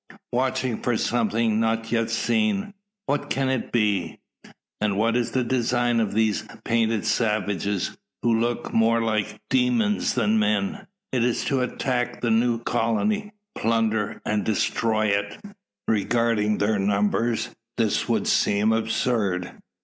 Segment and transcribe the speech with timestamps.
[0.31, 2.73] Watching for something not yet seen.
[3.05, 4.17] What can it be?
[4.79, 10.39] And what is the design of these painted savages, who look more like demons than
[10.39, 10.87] men?
[11.13, 15.39] Is it to attack the new colony, plunder, and destroy it?
[15.87, 19.51] Regarding their numbers, this would seem absurd.